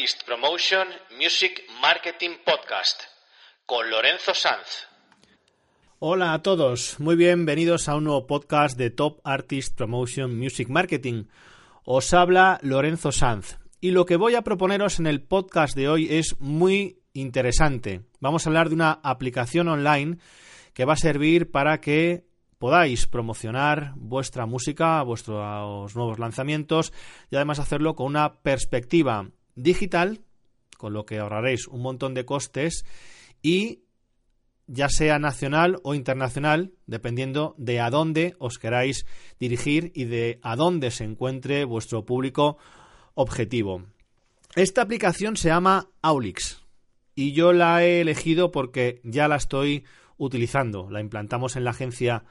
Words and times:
Artist 0.00 0.24
Promotion 0.24 0.88
Music 1.20 1.60
Marketing 1.82 2.30
Podcast 2.42 3.02
con 3.66 3.90
Lorenzo 3.90 4.32
Sanz. 4.32 4.88
Hola 5.98 6.32
a 6.32 6.40
todos, 6.40 6.98
muy 7.00 7.16
bienvenidos 7.16 7.86
a 7.86 7.96
un 7.96 8.04
nuevo 8.04 8.26
podcast 8.26 8.78
de 8.78 8.88
Top 8.88 9.20
Artist 9.24 9.76
Promotion 9.76 10.38
Music 10.38 10.70
Marketing. 10.70 11.24
Os 11.84 12.14
habla 12.14 12.58
Lorenzo 12.62 13.12
Sanz 13.12 13.58
y 13.78 13.90
lo 13.90 14.06
que 14.06 14.16
voy 14.16 14.36
a 14.36 14.42
proponeros 14.42 15.00
en 15.00 15.06
el 15.06 15.20
podcast 15.20 15.76
de 15.76 15.90
hoy 15.90 16.08
es 16.08 16.40
muy 16.40 17.02
interesante. 17.12 18.00
Vamos 18.20 18.46
a 18.46 18.48
hablar 18.48 18.70
de 18.70 18.76
una 18.76 19.00
aplicación 19.02 19.68
online 19.68 20.16
que 20.72 20.86
va 20.86 20.94
a 20.94 20.96
servir 20.96 21.50
para 21.50 21.78
que 21.82 22.24
podáis 22.56 23.06
promocionar 23.06 23.92
vuestra 23.96 24.46
música, 24.46 25.02
vuestros 25.02 25.94
nuevos 25.94 26.18
lanzamientos 26.18 26.90
y 27.30 27.36
además 27.36 27.58
hacerlo 27.58 27.94
con 27.94 28.06
una 28.06 28.40
perspectiva 28.40 29.28
digital, 29.54 30.20
con 30.76 30.92
lo 30.92 31.04
que 31.04 31.18
ahorraréis 31.18 31.68
un 31.68 31.82
montón 31.82 32.14
de 32.14 32.24
costes 32.24 32.84
y 33.42 33.82
ya 34.66 34.88
sea 34.88 35.18
nacional 35.18 35.80
o 35.82 35.94
internacional, 35.94 36.72
dependiendo 36.86 37.54
de 37.58 37.80
a 37.80 37.90
dónde 37.90 38.36
os 38.38 38.58
queráis 38.58 39.04
dirigir 39.40 39.90
y 39.94 40.04
de 40.04 40.38
a 40.42 40.54
dónde 40.54 40.90
se 40.92 41.04
encuentre 41.04 41.64
vuestro 41.64 42.04
público 42.04 42.56
objetivo. 43.14 43.84
Esta 44.54 44.82
aplicación 44.82 45.36
se 45.36 45.48
llama 45.48 45.88
Aulix 46.02 46.62
y 47.14 47.32
yo 47.32 47.52
la 47.52 47.84
he 47.84 48.00
elegido 48.00 48.52
porque 48.52 49.00
ya 49.04 49.28
la 49.28 49.36
estoy 49.36 49.84
utilizando. 50.16 50.88
La 50.90 51.00
implantamos 51.00 51.56
en 51.56 51.64
la 51.64 51.70
agencia 51.70 52.24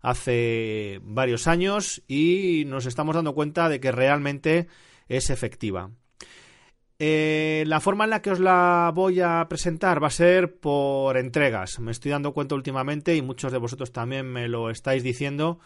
hace 0.00 1.00
varios 1.02 1.46
años 1.46 2.02
y 2.08 2.64
nos 2.66 2.86
estamos 2.86 3.14
dando 3.14 3.34
cuenta 3.34 3.68
de 3.68 3.80
que 3.80 3.92
realmente 3.92 4.68
es 5.08 5.30
efectiva. 5.30 5.90
Eh, 6.98 7.64
la 7.66 7.80
forma 7.80 8.04
en 8.04 8.10
la 8.10 8.22
que 8.22 8.30
os 8.30 8.38
la 8.38 8.92
voy 8.94 9.20
a 9.20 9.46
presentar 9.48 10.02
va 10.02 10.08
a 10.08 10.10
ser 10.10 10.58
por 10.58 11.16
entregas. 11.16 11.80
Me 11.80 11.90
estoy 11.90 12.10
dando 12.10 12.32
cuenta 12.32 12.54
últimamente, 12.54 13.16
y 13.16 13.22
muchos 13.22 13.52
de 13.52 13.58
vosotros 13.58 13.92
también 13.92 14.26
me 14.26 14.48
lo 14.48 14.70
estáis 14.70 15.02
diciendo, 15.02 15.58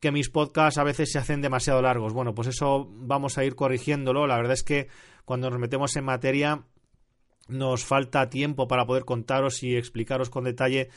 que 0.00 0.12
mis 0.12 0.30
podcasts 0.30 0.78
a 0.78 0.84
veces 0.84 1.10
se 1.10 1.18
hacen 1.18 1.42
demasiado 1.42 1.82
largos. 1.82 2.12
Bueno, 2.12 2.34
pues 2.34 2.48
eso 2.48 2.88
vamos 2.90 3.38
a 3.38 3.44
ir 3.44 3.54
corrigiéndolo. 3.54 4.26
La 4.26 4.36
verdad 4.36 4.52
es 4.52 4.62
que 4.62 4.88
cuando 5.24 5.50
nos 5.50 5.58
metemos 5.58 5.96
en 5.96 6.04
materia 6.04 6.62
nos 7.48 7.84
falta 7.84 8.30
tiempo 8.30 8.68
para 8.68 8.86
poder 8.86 9.04
contaros 9.04 9.62
y 9.62 9.76
explicaros 9.76 10.30
con 10.30 10.44
detalle 10.44 10.90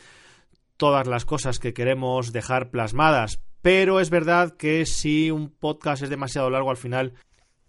todas 0.78 1.08
las 1.08 1.26
cosas 1.26 1.60
que 1.60 1.74
queremos 1.74 2.34
dejar 2.34 2.70
plasmadas. 2.70 3.40
Pero 3.62 4.00
es 4.00 4.10
verdad 4.10 4.56
que 4.58 4.86
si 4.86 5.32
un 5.32 5.50
podcast 5.50 6.04
es 6.04 6.10
demasiado 6.10 6.50
largo 6.50 6.72
al 6.72 6.78
final 6.78 7.14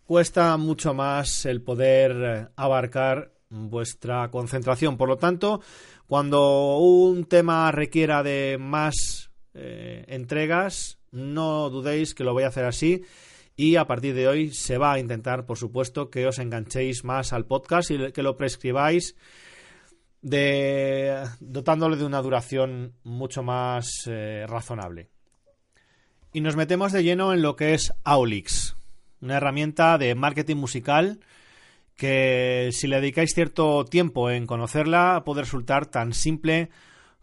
cuesta 0.07 0.57
mucho 0.57 0.95
más 0.95 1.47
el 1.47 1.63
poder 1.63 2.13
eh, 2.13 2.49
abarcar 2.57 3.33
vuestra 3.49 4.31
concentración. 4.31 4.97
Por 4.97 5.09
lo 5.09 5.17
tanto, 5.17 5.61
cuando 6.07 6.79
un 6.79 7.25
tema 7.27 7.71
requiera 7.71 8.23
de 8.23 8.57
más 8.59 9.31
eh, 9.55 10.05
entregas, 10.09 10.99
no 11.11 11.71
dudéis 11.71 12.15
que 12.15 12.25
lo 12.25 12.33
voy 12.33 12.45
a 12.45 12.49
hacer 12.49 12.65
así. 12.65 13.03
Y 13.55 13.77
a 13.77 13.87
partir 13.87 14.15
de 14.15 14.29
hoy 14.29 14.51
se 14.53 14.79
va 14.79 14.93
a 14.93 14.99
intentar, 14.99 15.45
por 15.45 15.59
supuesto, 15.59 16.11
que 16.11 16.27
os 16.27 16.39
enganchéis 16.39 17.05
más 17.05 17.33
al 17.33 17.45
podcast 17.45 17.91
y 17.91 18.13
que 18.13 18.23
lo 18.23 18.37
prescribáis 18.37 19.15
de, 20.23 21.23
dotándole 21.41 21.97
de 21.97 22.05
una 22.05 22.23
duración 22.23 22.95
mucho 23.05 23.43
más 23.43 24.05
eh, 24.07 24.47
razonable. 24.49 25.11
Y 26.33 26.41
nos 26.41 26.57
metemos 26.57 26.93
de 26.93 27.03
lleno 27.03 27.35
en 27.35 27.43
lo 27.43 27.57
que 27.57 27.75
es 27.75 27.93
Aulix 28.05 28.75
una 29.23 29.37
herramienta 29.37 29.97
de 29.97 30.15
marketing 30.15 30.57
musical 30.57 31.21
que 31.97 32.71
si 32.73 32.89
le 32.89 33.01
dedicáis 33.01 33.33
cierto 33.33 33.85
tiempo 33.85 34.31
en 34.31 34.47
conocerla 34.47 35.23
puede 35.25 35.43
resultar 35.43 35.87
tan 35.87 36.13
simple 36.13 36.69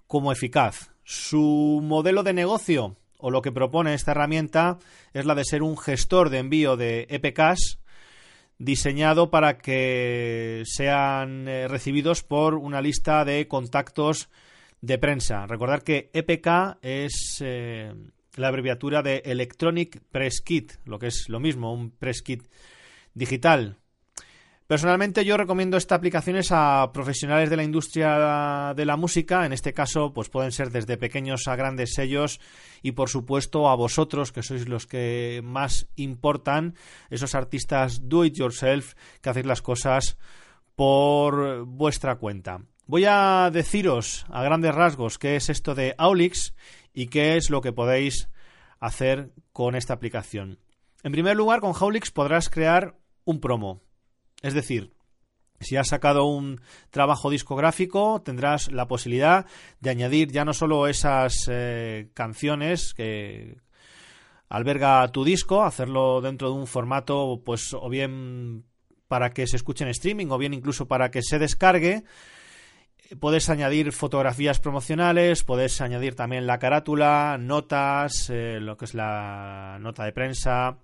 como 0.07 0.31
eficaz. 0.31 0.91
Su 1.03 1.81
modelo 1.83 2.23
de 2.23 2.33
negocio 2.33 2.95
o 3.17 3.29
lo 3.29 3.41
que 3.41 3.51
propone 3.51 3.93
esta 3.93 4.11
herramienta 4.11 4.79
es 5.13 5.25
la 5.25 5.35
de 5.35 5.43
ser 5.43 5.61
un 5.61 5.77
gestor 5.77 6.29
de 6.29 6.39
envío 6.39 6.77
de 6.77 7.07
EPKs 7.09 7.79
diseñado 8.57 9.29
para 9.29 9.57
que 9.57 10.63
sean 10.65 11.47
eh, 11.47 11.67
recibidos 11.67 12.23
por 12.23 12.55
una 12.55 12.81
lista 12.81 13.25
de 13.25 13.47
contactos 13.47 14.29
de 14.81 14.97
prensa. 14.97 15.45
Recordar 15.47 15.83
que 15.83 16.09
EPK 16.13 16.77
es 16.81 17.39
eh, 17.41 17.93
la 18.35 18.47
abreviatura 18.47 19.01
de 19.01 19.21
Electronic 19.25 20.01
Press 20.11 20.41
Kit, 20.41 20.73
lo 20.85 20.99
que 20.99 21.07
es 21.07 21.29
lo 21.29 21.39
mismo, 21.39 21.73
un 21.73 21.91
press 21.91 22.21
kit 22.21 22.47
digital. 23.13 23.77
Personalmente 24.69 25.25
yo 25.25 25.35
recomiendo 25.35 25.77
esta 25.77 25.95
aplicación 25.95 26.39
a 26.51 26.91
profesionales 26.93 27.49
de 27.49 27.57
la 27.57 27.63
industria 27.63 28.75
de 28.75 28.85
la 28.85 28.97
música, 28.97 29.43
en 29.43 29.51
este 29.51 29.73
caso 29.73 30.13
pues 30.13 30.29
pueden 30.29 30.51
ser 30.51 30.69
desde 30.69 30.95
pequeños 30.95 31.47
a 31.47 31.55
grandes 31.55 31.95
sellos 31.95 32.39
y 32.83 32.91
por 32.91 33.09
supuesto 33.09 33.67
a 33.67 33.75
vosotros 33.75 34.31
que 34.31 34.43
sois 34.43 34.69
los 34.69 34.85
que 34.85 35.41
más 35.43 35.87
importan, 35.95 36.75
esos 37.09 37.33
artistas 37.33 38.07
do 38.07 38.23
it 38.23 38.35
yourself 38.35 38.93
que 39.21 39.31
hacéis 39.31 39.47
las 39.47 39.63
cosas 39.63 40.19
por 40.75 41.65
vuestra 41.65 42.17
cuenta. 42.17 42.61
Voy 42.85 43.05
a 43.07 43.49
deciros 43.51 44.27
a 44.29 44.43
grandes 44.43 44.75
rasgos 44.75 45.17
qué 45.17 45.35
es 45.35 45.49
esto 45.49 45.73
de 45.73 45.95
Aulix 45.97 46.53
y 46.93 47.07
qué 47.07 47.37
es 47.37 47.49
lo 47.49 47.61
que 47.61 47.71
podéis 47.71 48.29
hacer 48.79 49.31
con 49.51 49.75
esta 49.75 49.93
aplicación. 49.93 50.59
En 51.03 51.11
primer 51.11 51.35
lugar, 51.35 51.61
con 51.61 51.73
Aulix 51.79 52.11
podrás 52.11 52.49
crear 52.49 52.95
un 53.23 53.39
promo. 53.39 53.81
Es 54.41 54.53
decir, 54.53 54.93
si 55.59 55.75
has 55.75 55.89
sacado 55.89 56.25
un 56.25 56.61
trabajo 56.89 57.29
discográfico, 57.29 58.21
tendrás 58.21 58.71
la 58.71 58.87
posibilidad 58.87 59.45
de 59.79 59.89
añadir 59.89 60.31
ya 60.31 60.45
no 60.45 60.53
solo 60.53 60.87
esas 60.87 61.33
eh, 61.49 62.09
canciones 62.13 62.93
que 62.93 63.57
alberga 64.47 65.07
tu 65.09 65.23
disco, 65.23 65.63
hacerlo 65.63 66.21
dentro 66.21 66.49
de 66.49 66.55
un 66.55 66.67
formato, 66.67 67.41
pues, 67.45 67.73
o 67.73 67.89
bien 67.89 68.65
para 69.07 69.31
que 69.31 69.47
se 69.47 69.57
escuche 69.57 69.83
en 69.83 69.89
streaming, 69.89 70.27
o 70.29 70.37
bien 70.37 70.53
incluso 70.53 70.87
para 70.87 71.11
que 71.11 71.21
se 71.21 71.39
descargue, 71.39 72.03
Puedes 73.17 73.49
añadir 73.49 73.91
fotografías 73.91 74.59
promocionales, 74.59 75.43
puedes 75.43 75.81
añadir 75.81 76.13
también 76.13 76.45
la 76.45 76.59
carátula, 76.59 77.37
notas, 77.39 78.29
eh, 78.29 78.59
lo 78.61 78.77
que 78.77 78.85
es 78.85 78.93
la 78.93 79.77
nota 79.79 80.03
de 80.03 80.11
prensa, 80.11 80.77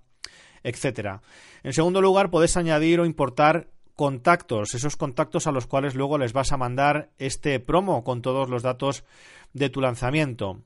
etcétera. 0.64 1.22
En 1.62 1.72
segundo 1.72 2.02
lugar, 2.02 2.30
puedes 2.30 2.56
añadir 2.56 2.98
o 2.98 3.06
importar 3.06 3.68
contactos, 3.94 4.74
esos 4.74 4.96
contactos 4.96 5.46
a 5.46 5.52
los 5.52 5.68
cuales 5.68 5.94
luego 5.94 6.18
les 6.18 6.32
vas 6.32 6.50
a 6.50 6.56
mandar 6.56 7.10
este 7.18 7.60
promo 7.60 8.02
con 8.02 8.22
todos 8.22 8.48
los 8.48 8.62
datos 8.62 9.04
de 9.52 9.70
tu 9.70 9.80
lanzamiento. 9.80 10.62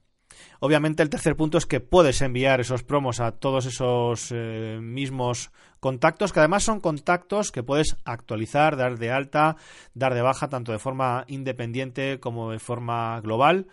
Obviamente 0.61 1.03
el 1.03 1.11
tercer 1.11 1.37
punto 1.37 1.59
es 1.59 1.67
que 1.67 1.81
puedes 1.81 2.21
enviar 2.23 2.61
esos 2.61 2.83
promos 2.83 3.21
a 3.21 3.33
todos 3.33 3.67
esos 3.67 4.29
eh, 4.31 4.79
mismos 4.81 5.51
contactos, 5.81 6.33
que 6.33 6.41
además 6.41 6.63
son 6.63 6.81
contactos 6.81 7.53
que 7.53 7.63
puedes 7.63 7.97
actualizar, 8.05 8.77
dar 8.77 8.99
de 8.99 9.11
alta, 9.11 9.57
dar 9.95 10.15
de 10.15 10.23
baja, 10.23 10.49
tanto 10.49 10.73
de 10.73 10.79
forma 10.79 11.25
independiente 11.29 12.21
como 12.21 12.51
de 12.51 12.59
forma 12.59 13.21
global. 13.21 13.67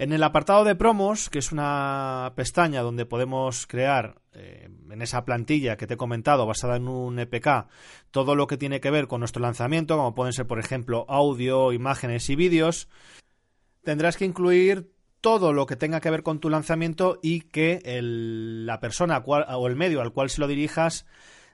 En 0.00 0.14
el 0.14 0.22
apartado 0.22 0.64
de 0.64 0.74
promos, 0.74 1.28
que 1.28 1.40
es 1.40 1.52
una 1.52 2.32
pestaña 2.34 2.80
donde 2.80 3.04
podemos 3.04 3.66
crear 3.66 4.22
eh, 4.32 4.70
en 4.90 5.02
esa 5.02 5.26
plantilla 5.26 5.76
que 5.76 5.86
te 5.86 5.92
he 5.92 5.98
comentado 5.98 6.46
basada 6.46 6.76
en 6.76 6.88
un 6.88 7.18
EPK 7.18 7.66
todo 8.10 8.34
lo 8.34 8.46
que 8.46 8.56
tiene 8.56 8.80
que 8.80 8.90
ver 8.90 9.08
con 9.08 9.20
nuestro 9.20 9.42
lanzamiento, 9.42 9.98
como 9.98 10.14
pueden 10.14 10.32
ser 10.32 10.46
por 10.46 10.58
ejemplo 10.58 11.04
audio, 11.06 11.74
imágenes 11.74 12.30
y 12.30 12.34
vídeos, 12.34 12.88
tendrás 13.84 14.16
que 14.16 14.24
incluir 14.24 14.90
todo 15.20 15.52
lo 15.52 15.66
que 15.66 15.76
tenga 15.76 16.00
que 16.00 16.08
ver 16.08 16.22
con 16.22 16.40
tu 16.40 16.48
lanzamiento 16.48 17.18
y 17.22 17.42
que 17.42 17.82
la 18.00 18.80
persona 18.80 19.18
o 19.18 19.66
el 19.66 19.76
medio 19.76 20.00
al 20.00 20.14
cual 20.14 20.30
se 20.30 20.40
lo 20.40 20.48
dirijas 20.48 21.04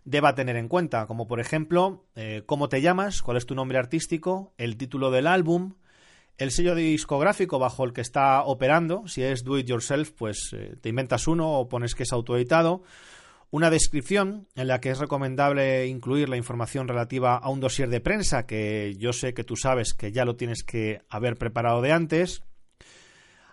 deba 0.04 0.37
tener 0.37 0.54
en 0.54 0.69
cuenta, 0.69 1.08
como 1.08 1.26
por 1.26 1.40
ejemplo 1.40 2.06
eh, 2.14 2.44
cómo 2.46 2.69
te 2.69 2.81
llamas, 2.81 3.22
cuál 3.22 3.38
es 3.38 3.46
tu 3.46 3.56
nombre 3.56 3.78
artístico, 3.78 4.54
el 4.56 4.76
título 4.76 5.10
del 5.10 5.26
álbum, 5.26 5.75
el 6.38 6.50
sello 6.50 6.75
discográfico 6.75 7.59
bajo 7.59 7.85
el 7.85 7.93
que 7.93 8.00
está 8.00 8.43
operando, 8.43 9.06
si 9.06 9.23
es 9.23 9.43
do 9.43 9.59
it 9.59 9.67
yourself, 9.67 10.11
pues 10.12 10.50
eh, 10.53 10.77
te 10.81 10.91
inventas 10.91 11.27
uno 11.27 11.53
o 11.53 11.69
pones 11.69 11.94
que 11.94 12.03
es 12.03 12.12
autoeditado, 12.12 12.83
una 13.50 13.71
descripción 13.71 14.49
en 14.55 14.69
la 14.69 14.81
que 14.81 14.91
es 14.91 14.99
recomendable 14.99 15.87
incluir 15.87 16.29
la 16.29 16.37
información 16.37 16.88
relativa 16.88 17.37
a 17.37 17.49
un 17.49 17.61
dossier 17.61 17.88
de 17.88 18.00
prensa 18.00 18.44
que 18.44 18.94
yo 18.99 19.12
sé 19.12 19.35
que 19.35 19.44
tú 19.44 19.56
sabes 19.56 19.94
que 19.94 20.12
ya 20.12 20.25
lo 20.25 20.37
tienes 20.37 20.62
que 20.62 21.00
haber 21.09 21.37
preparado 21.37 21.81
de 21.81 21.93
antes, 21.93 22.43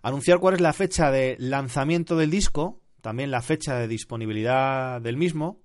anunciar 0.01 0.39
cuál 0.39 0.55
es 0.55 0.61
la 0.61 0.73
fecha 0.73 1.11
de 1.11 1.37
lanzamiento 1.39 2.17
del 2.17 2.31
disco, 2.31 2.81
también 3.01 3.31
la 3.31 3.41
fecha 3.41 3.75
de 3.75 3.87
disponibilidad 3.87 4.99
del 4.99 5.15
mismo, 5.15 5.61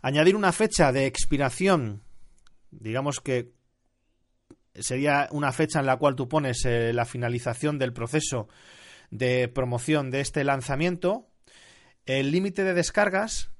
añadir 0.00 0.36
una 0.36 0.52
fecha 0.52 0.92
de 0.92 1.06
expiración, 1.06 2.02
digamos 2.70 3.20
que 3.20 3.52
sería 4.82 5.28
una 5.30 5.52
fecha 5.52 5.80
en 5.80 5.86
la 5.86 5.96
cual 5.96 6.16
tú 6.16 6.28
pones 6.28 6.64
eh, 6.64 6.92
la 6.92 7.04
finalización 7.04 7.78
del 7.78 7.92
proceso 7.92 8.48
de 9.10 9.48
promoción 9.48 10.10
de 10.10 10.20
este 10.20 10.42
lanzamiento, 10.44 11.28
el 12.06 12.32
límite 12.32 12.64
de 12.64 12.74
descargas, 12.74 13.50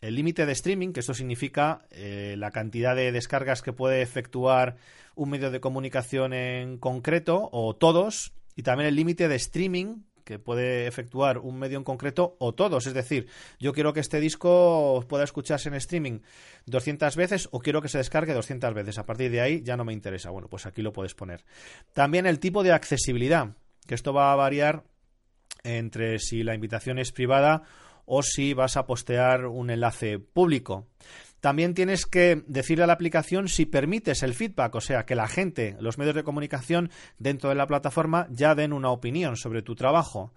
el 0.00 0.16
límite 0.16 0.44
de 0.44 0.52
streaming, 0.52 0.92
que 0.92 1.00
esto 1.00 1.14
significa 1.14 1.86
eh, 1.90 2.34
la 2.36 2.50
cantidad 2.50 2.96
de 2.96 3.12
descargas 3.12 3.62
que 3.62 3.72
puede 3.72 4.02
efectuar 4.02 4.76
un 5.14 5.30
medio 5.30 5.50
de 5.50 5.60
comunicación 5.60 6.32
en 6.32 6.78
concreto 6.78 7.48
o 7.52 7.74
todos, 7.76 8.32
y 8.56 8.62
también 8.62 8.88
el 8.88 8.96
límite 8.96 9.28
de 9.28 9.36
streaming, 9.36 10.02
que 10.24 10.38
puede 10.38 10.86
efectuar 10.86 11.38
un 11.38 11.58
medio 11.58 11.78
en 11.78 11.84
concreto 11.84 12.36
o 12.38 12.54
todos. 12.54 12.86
Es 12.86 12.94
decir, 12.94 13.28
yo 13.58 13.72
quiero 13.72 13.92
que 13.92 14.00
este 14.00 14.20
disco 14.20 15.04
pueda 15.08 15.24
escucharse 15.24 15.68
en 15.68 15.74
streaming 15.74 16.20
200 16.66 17.14
veces 17.16 17.48
o 17.52 17.60
quiero 17.60 17.82
que 17.82 17.88
se 17.88 17.98
descargue 17.98 18.32
200 18.32 18.74
veces. 18.74 18.98
A 18.98 19.06
partir 19.06 19.30
de 19.30 19.40
ahí 19.40 19.62
ya 19.62 19.76
no 19.76 19.84
me 19.84 19.92
interesa. 19.92 20.30
Bueno, 20.30 20.48
pues 20.48 20.66
aquí 20.66 20.82
lo 20.82 20.92
puedes 20.92 21.14
poner. 21.14 21.44
También 21.92 22.26
el 22.26 22.40
tipo 22.40 22.62
de 22.62 22.72
accesibilidad, 22.72 23.56
que 23.86 23.94
esto 23.94 24.12
va 24.12 24.32
a 24.32 24.36
variar 24.36 24.84
entre 25.62 26.18
si 26.18 26.42
la 26.42 26.54
invitación 26.54 26.98
es 26.98 27.12
privada 27.12 27.62
o 28.06 28.22
si 28.22 28.54
vas 28.54 28.76
a 28.76 28.86
postear 28.86 29.46
un 29.46 29.70
enlace 29.70 30.18
público. 30.18 30.86
También 31.44 31.74
tienes 31.74 32.06
que 32.06 32.42
decirle 32.46 32.84
a 32.84 32.86
la 32.86 32.94
aplicación 32.94 33.48
si 33.48 33.66
permites 33.66 34.22
el 34.22 34.32
feedback, 34.32 34.76
o 34.76 34.80
sea, 34.80 35.04
que 35.04 35.14
la 35.14 35.28
gente, 35.28 35.76
los 35.78 35.98
medios 35.98 36.14
de 36.14 36.24
comunicación 36.24 36.90
dentro 37.18 37.50
de 37.50 37.54
la 37.54 37.66
plataforma 37.66 38.26
ya 38.30 38.54
den 38.54 38.72
una 38.72 38.88
opinión 38.88 39.36
sobre 39.36 39.60
tu 39.60 39.74
trabajo. 39.74 40.32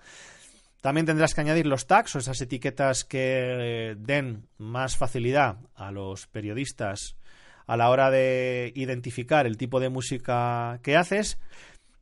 También 0.81 1.06
tendrás 1.06 1.33
que 1.33 1.39
añadir 1.39 1.65
los 1.65 1.88
tags 1.88 2.13
o 2.13 2.19
esas 2.19 2.42
etiquetas 2.42 3.06
que 3.06 3.95
den 3.98 4.50
más 4.57 4.98
facilidad 4.98 5.59
a 5.75 5.92
los 5.92 6.27
periodistas 6.27 7.15
a 7.68 7.77
la 7.77 7.89
hora 7.89 8.12
de 8.12 8.74
identificar 8.75 9.48
el 9.48 9.56
tipo 9.56 9.80
de 9.80 9.88
música 9.88 10.81
que 10.83 10.98
haces. 10.98 11.39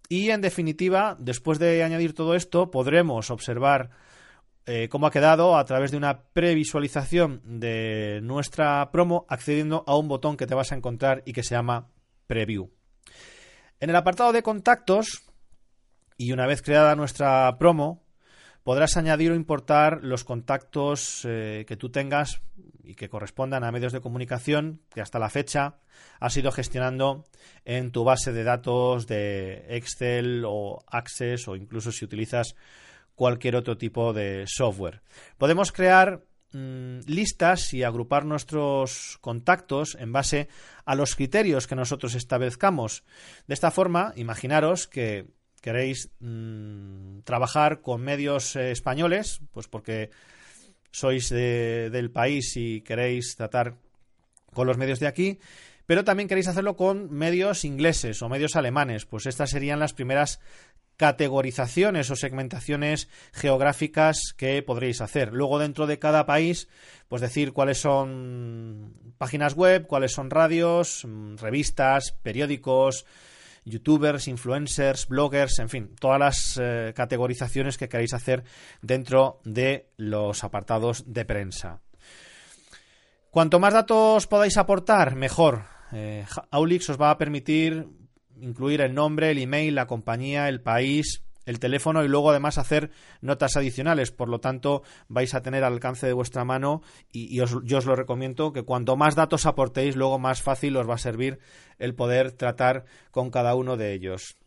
Y 0.10 0.32
en 0.32 0.42
definitiva, 0.42 1.16
después 1.20 1.60
de 1.60 1.84
añadir 1.84 2.16
todo 2.16 2.34
esto, 2.34 2.72
podremos 2.72 3.30
observar 3.30 3.92
eh, 4.66 4.90
cómo 4.90 5.06
ha 5.06 5.12
quedado 5.12 5.58
a 5.58 5.66
través 5.66 5.92
de 5.92 5.98
una 5.98 6.24
previsualización 6.34 7.42
de 7.60 8.20
nuestra 8.24 8.92
promo 8.92 9.26
accediendo 9.30 9.84
a 9.86 9.96
un 9.96 10.08
botón 10.08 10.38
que 10.38 10.48
te 10.48 10.56
vas 10.56 10.72
a 10.72 10.76
encontrar 10.76 11.22
y 11.26 11.34
que 11.34 11.44
se 11.44 11.56
llama 11.56 11.90
Preview. 12.26 12.72
En 13.80 13.90
el 13.90 13.96
apartado 13.96 14.32
de 14.32 14.42
contactos, 14.42 15.24
y 16.18 16.32
una 16.32 16.48
vez 16.48 16.62
creada 16.62 16.96
nuestra 16.96 17.58
promo, 17.60 18.06
podrás 18.64 18.98
añadir 18.98 19.32
o 19.32 19.36
importar 19.36 20.00
los 20.02 20.24
contactos 20.24 21.22
eh, 21.26 21.66
que 21.68 21.78
tú 21.78 21.92
tengas 21.92 22.42
y 22.84 22.96
que 22.96 23.10
correspondan 23.10 23.64
a 23.64 23.72
medios 23.72 23.94
de 23.94 24.02
comunicación 24.02 24.82
que 24.90 25.02
hasta 25.02 25.20
la 25.20 25.30
fecha 25.30 25.76
has 26.20 26.36
ido 26.38 26.52
gestionando 26.52 27.26
en 27.64 27.92
tu 27.92 28.04
base 28.04 28.34
de 28.34 28.44
datos 28.44 29.06
de 29.06 29.66
Excel 29.70 30.44
o 30.48 30.84
Access 30.88 31.48
o 31.48 31.56
incluso 31.56 31.92
si 31.92 32.06
utilizas 32.06 32.56
cualquier 33.16 33.56
otro 33.56 33.78
tipo 33.78 34.14
de 34.14 34.46
software. 34.48 35.02
Podemos 35.38 35.72
crear 35.72 36.26
mm, 36.52 37.00
listas 37.08 37.74
y 37.74 37.84
agrupar 37.84 38.26
nuestros 38.26 39.18
contactos 39.22 39.96
en 40.00 40.12
base 40.12 40.50
a 40.86 40.96
los 40.96 41.16
criterios 41.16 41.68
que 41.68 41.76
nosotros 41.76 42.14
establezcamos. 42.16 43.04
De 43.48 43.54
esta 43.54 43.72
forma, 43.72 44.14
imaginaros 44.16 44.88
que 44.88 45.28
queréis 45.62 46.12
mm, 46.20 47.22
trabajar 47.24 47.82
con 47.82 48.02
medios 48.02 48.56
eh, 48.56 48.72
españoles, 48.72 49.42
pues 49.52 49.68
porque 49.68 50.12
sois 50.92 51.28
del 51.30 52.10
país 52.12 52.56
y 52.56 52.80
queréis 52.80 53.36
tratar 53.36 53.76
con 54.54 54.66
los 54.66 54.78
medios 54.78 55.02
de 55.02 55.08
aquí, 55.08 55.40
pero 55.86 56.04
también 56.04 56.28
queréis 56.30 56.48
hacerlo 56.48 56.76
con 56.76 57.12
medios 57.12 57.66
ingleses 57.66 58.22
o 58.22 58.30
medios 58.30 58.56
alemanes, 58.56 59.06
pues 59.06 59.26
estas 59.26 59.50
serían 59.50 59.80
las 59.80 59.94
primeras 59.94 60.40
categorizaciones 60.98 62.10
o 62.10 62.16
segmentaciones 62.16 63.10
geográficas 63.34 64.34
que 64.36 64.62
podréis 64.64 65.02
hacer. 65.02 65.34
Luego 65.34 65.60
dentro 65.60 65.88
de 65.88 66.00
cada 66.00 66.26
país, 66.26 66.68
pues 67.08 67.22
decir 67.22 67.54
cuáles 67.54 67.80
son 67.80 68.94
páginas 69.18 69.56
web, 69.56 69.88
cuáles 69.88 70.14
son 70.14 70.30
radios, 70.30 71.06
mm, 71.06 71.36
revistas, 71.38 72.12
periódicos, 72.24 73.06
youtubers, 73.66 74.28
influencers, 74.28 75.08
bloggers, 75.08 75.60
en 75.60 75.70
fin, 75.70 75.96
todas 76.00 76.20
las 76.20 76.60
eh, 76.62 76.94
categorizaciones 76.96 77.78
que 77.78 77.90
queréis 77.90 78.14
hacer 78.14 78.44
dentro 78.82 79.40
de 79.44 79.90
los 79.98 80.44
apartados 80.44 81.04
de 81.08 81.26
prensa. 81.26 81.82
Cuanto 83.32 83.60
más 83.60 83.74
datos 83.74 84.28
podáis 84.28 84.56
aportar, 84.58 85.16
mejor. 85.16 85.64
Eh, 85.92 86.26
Aulix 86.52 86.90
os 86.90 87.02
va 87.02 87.12
a 87.12 87.18
permitir 87.18 87.86
incluir 88.40 88.82
el 88.82 88.94
nombre, 88.94 89.32
el 89.32 89.38
email, 89.38 89.76
la 89.76 89.88
compañía, 89.88 90.50
el 90.50 90.62
país, 90.62 91.24
el 91.46 91.60
teléfono 91.60 92.04
y 92.04 92.08
luego 92.08 92.32
además 92.32 92.58
hacer 92.58 92.92
notas 93.22 93.56
adicionales. 93.56 94.12
Por 94.12 94.30
lo 94.30 94.40
tanto, 94.40 94.84
vais 95.08 95.34
a 95.34 95.42
tener 95.42 95.64
al 95.64 95.74
alcance 95.74 96.08
de 96.08 96.14
vuestra 96.14 96.44
mano 96.44 96.82
y, 97.12 97.38
yo 97.38 97.78
os 97.78 97.86
lo 97.86 97.96
recomiendo 97.96 98.52
que 98.52 98.64
cuanto 98.64 98.96
más 98.96 99.16
datos 99.16 99.46
aportéis, 99.46 99.96
luego 99.96 100.20
más 100.20 100.42
fácil 100.42 100.76
os 100.78 100.90
va 100.90 100.96
a 100.96 101.00
servir 101.00 101.40
el 101.78 101.96
poder 101.96 102.32
tratar 102.32 102.86
con 103.12 103.30
cada 103.30 103.56
uno 103.56 103.78
de 103.78 103.94
ellos. 103.94 104.38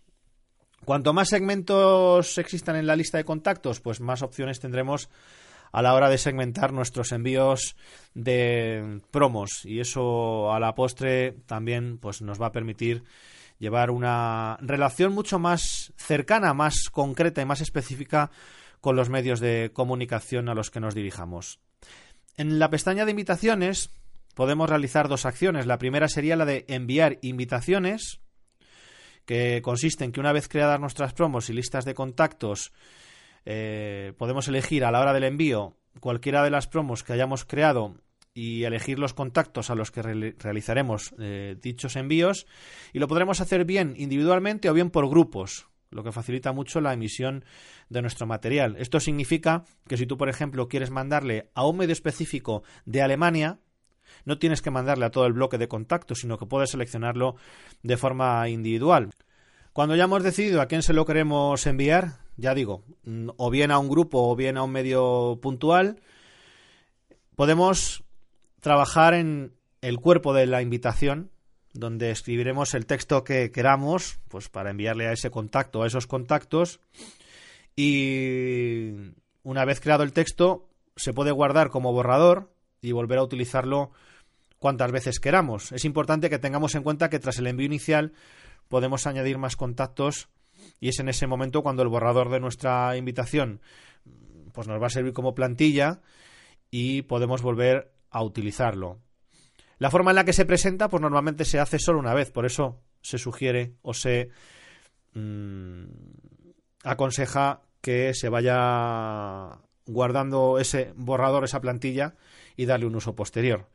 Cuanto 0.85 1.13
más 1.13 1.29
segmentos 1.29 2.39
existan 2.39 2.77
en 2.77 2.87
la 2.87 2.97
lista 2.97 3.19
de 3.19 3.25
contactos, 3.25 3.81
pues 3.81 4.01
más 4.01 4.23
opciones 4.23 4.61
tendremos 4.61 5.09
a 5.73 5.83
la 5.83 5.95
hora 5.95 6.09
de 6.09 6.19
segmentar 6.19 6.73
nuestros 6.73 7.13
envíos 7.13 7.77
de 8.15 9.01
promos 9.11 9.65
y 9.65 9.81
eso 9.81 10.53
a 10.53 10.61
la 10.61 10.75
postre 10.75 11.33
también 11.47 11.99
pues 11.99 12.23
nos 12.23 12.41
va 12.41 12.47
a 12.47 12.53
permitir 12.53 13.05
llevar 13.59 13.91
una 13.91 14.59
relación 14.61 15.13
mucho 15.13 15.39
más 15.39 15.93
cercana, 15.97 16.55
más 16.55 16.89
concreta 16.91 17.43
y 17.43 17.45
más 17.45 17.61
específica 17.61 18.31
con 18.81 18.97
los 18.97 19.09
medios 19.09 19.41
de 19.41 19.71
comunicación 19.73 20.49
a 20.49 20.55
los 20.55 20.71
que 20.71 20.81
nos 20.81 20.95
dirijamos. 20.95 21.61
En 22.37 22.59
la 22.59 22.71
pestaña 22.71 23.05
de 23.05 23.11
invitaciones 23.11 23.91
podemos 24.35 24.71
realizar 24.71 25.09
dos 25.09 25.27
acciones. 25.27 25.67
La 25.67 25.79
primera 25.79 26.09
sería 26.09 26.37
la 26.37 26.45
de 26.45 26.65
enviar 26.69 27.19
invitaciones, 27.23 28.21
que 29.27 29.61
consiste 29.63 30.05
en 30.05 30.13
que 30.13 30.21
una 30.21 30.33
vez 30.33 30.49
creadas 30.49 30.81
nuestras 30.81 31.13
promos 31.13 31.51
y 31.51 31.53
listas 31.53 31.85
de 31.85 31.95
contactos, 31.95 32.73
eh, 33.45 34.13
podemos 34.17 34.47
elegir 34.49 34.85
a 34.85 34.91
la 34.91 35.01
hora 35.01 35.13
del 35.13 35.25
envío 35.25 35.77
cualquiera 36.01 36.45
de 36.45 36.51
las 36.51 36.69
promos 36.69 37.03
que 37.03 37.13
hayamos 37.13 37.45
creado 37.45 37.97
y 38.39 38.63
elegir 38.63 39.01
los 39.01 39.15
contactos 39.15 39.69
a 39.69 39.75
los 39.75 39.91
que 39.91 40.01
realizaremos 40.01 41.13
eh, 41.19 41.57
dichos 41.61 41.97
envíos 41.97 42.47
y 42.93 43.01
lo 43.01 43.09
podremos 43.09 43.41
hacer 43.41 43.65
bien 43.65 43.95
individualmente 43.97 44.71
o 44.71 44.75
bien 44.75 44.91
por 44.91 45.09
grupos, 45.09 45.67
lo 45.91 46.05
que 46.05 46.13
facilita 46.13 46.53
mucho 46.53 46.81
la 46.81 46.93
emisión 46.93 47.45
de 47.89 48.01
nuestro 48.01 48.29
material. 48.29 48.77
Esto 48.79 49.01
significa 49.01 49.65
que 49.89 49.97
si 49.97 50.07
tú, 50.07 50.17
por 50.17 50.29
ejemplo, 50.29 50.69
quieres 50.69 50.93
mandarle 50.93 51.51
a 51.55 51.67
un 51.67 51.79
medio 51.79 51.93
específico 51.93 52.63
de 52.85 53.03
Alemania, 53.03 53.59
no 54.25 54.39
tienes 54.39 54.63
que 54.63 54.71
mandarle 54.71 55.07
a 55.07 55.11
todo 55.11 55.27
el 55.27 55.33
bloque 55.33 55.59
de 55.59 55.67
contactos, 55.67 56.21
sino 56.21 56.39
que 56.39 56.47
puedes 56.47 56.71
seleccionarlo 56.71 57.35
de 57.83 57.97
forma 57.97 58.49
individual. 58.49 59.11
Cuando 59.73 59.97
ya 59.97 60.05
hemos 60.05 60.23
decidido 60.23 60.61
a 60.61 60.67
quién 60.67 60.83
se 60.83 60.93
lo 60.93 61.05
queremos 61.05 61.67
enviar, 61.67 62.21
ya 62.37 62.55
digo, 62.55 62.85
mm, 63.03 63.31
o 63.37 63.51
bien 63.51 63.73
a 63.73 63.81
un 63.81 63.89
grupo 63.89 64.31
o 64.31 64.37
bien 64.37 64.59
a 64.59 64.63
un 64.63 64.71
medio 64.71 65.41
puntual, 65.43 66.01
podemos 67.35 68.05
trabajar 68.61 69.15
en 69.15 69.53
el 69.81 69.99
cuerpo 69.99 70.35
de 70.35 70.47
la 70.47 70.63
invitación, 70.63 71.31
donde 71.73 72.11
escribiremos 72.11 72.75
el 72.75 72.87
texto 72.87 73.25
que 73.25 73.51
queramos, 73.51 74.19
pues 74.29 74.49
para 74.49 74.71
enviarle 74.71 75.07
a 75.07 75.13
ese 75.13 75.31
contacto, 75.31 75.83
a 75.83 75.87
esos 75.87 76.07
contactos, 76.07 76.81
y 77.77 78.93
una 79.43 79.65
vez 79.65 79.81
creado 79.81 80.03
el 80.03 80.13
texto, 80.13 80.69
se 80.97 81.13
puede 81.13 81.31
guardar 81.31 81.71
como 81.71 81.93
borrador 81.93 82.53
y 82.83 82.93
volver 82.93 83.19
a 83.19 83.23
utilizarlo 83.23 83.93
cuantas 84.59 84.91
veces 84.91 85.21
queramos. 85.21 85.73
Es 85.73 85.85
importante 85.85 86.31
que 86.31 86.39
tengamos 86.39 86.75
en 86.75 86.83
cuenta 86.83 87.09
que 87.09 87.21
tras 87.21 87.39
el 87.39 87.47
envío 87.47 87.67
inicial 87.67 88.13
podemos 88.69 89.07
añadir 89.07 89.39
más 89.39 89.57
contactos 89.57 90.29
y 90.81 90.89
es 90.89 90.99
en 90.99 91.09
ese 91.09 91.27
momento 91.27 91.63
cuando 91.63 91.83
el 91.83 91.89
borrador 91.89 92.31
de 92.31 92.41
nuestra 92.41 92.97
invitación 92.97 93.61
pues 94.53 94.67
nos 94.67 94.83
va 94.83 94.87
a 94.87 94.91
servir 94.91 95.13
como 95.13 95.35
plantilla 95.35 96.01
y 96.71 97.03
podemos 97.03 97.43
volver 97.43 97.93
a 98.11 98.23
utilizarlo. 98.23 99.01
La 99.79 99.91
forma 99.91 100.11
en 100.11 100.17
la 100.17 100.25
que 100.25 100.33
se 100.33 100.45
presenta 100.45 100.89
pues 100.89 101.01
normalmente 101.01 101.45
se 101.45 101.61
hace 101.61 101.79
solo 101.79 101.99
una 101.99 102.15
vez, 102.15 102.31
por 102.31 102.47
eso 102.47 102.81
se 103.01 103.19
sugiere 103.19 103.75
o 103.83 103.95
se 103.95 104.31
mm, 105.15 105.85
aconseja 106.85 107.63
que 107.81 108.13
se 108.15 108.29
vaya 108.29 109.59
guardando 109.87 110.59
ese 110.59 110.93
borrador, 110.97 111.45
esa 111.45 111.61
plantilla 111.61 112.15
y 112.57 112.67
darle 112.67 112.87
un 112.87 112.97
uso 112.97 113.15
posterior. 113.15 113.69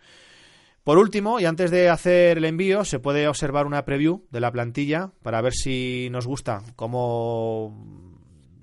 Por 0.83 0.97
último, 0.97 1.39
y 1.39 1.45
antes 1.45 1.71
de 1.71 1.89
hacer 1.89 2.37
el 2.37 2.45
envío, 2.45 2.83
se 2.83 2.99
puede 2.99 3.29
observar 3.29 3.65
una 3.65 3.85
preview 3.85 4.25
de 4.31 4.41
la 4.41 4.51
plantilla 4.51 5.11
para 5.21 5.41
ver 5.41 5.53
si 5.53 6.09
nos 6.11 6.27
gusta 6.27 6.61
cómo 6.75 7.73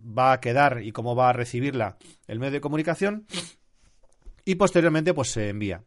va 0.07 0.33
a 0.33 0.41
quedar 0.41 0.83
y 0.83 0.93
cómo 0.93 1.17
va 1.17 1.31
a 1.31 1.33
recibirla 1.33 1.97
el 2.27 2.39
medio 2.39 2.53
de 2.53 2.61
comunicación 2.61 3.27
y 4.51 4.57
posteriormente 4.57 5.15
pues 5.15 5.31
se 5.31 5.49
envía. 5.49 5.85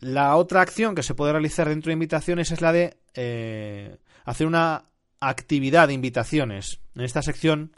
La 0.00 0.36
otra 0.36 0.62
acción 0.62 0.94
que 0.94 1.02
se 1.02 1.14
puede 1.14 1.32
realizar 1.32 1.68
dentro 1.68 1.90
de 1.90 1.94
invitaciones 1.94 2.50
es 2.50 2.60
la 2.60 2.72
de 2.72 2.96
eh, 3.14 3.98
hacer 4.24 4.46
una 4.46 4.84
actividad 5.20 5.88
de 5.88 5.94
invitaciones. 5.94 6.80
En 6.94 7.02
esta 7.02 7.22
sección 7.22 7.76